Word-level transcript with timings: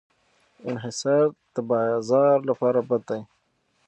انحصار 0.69 1.25
د 1.53 1.55
بازار 1.69 2.37
لپاره 2.49 2.79
بد 2.89 3.01
دی. 3.09 3.21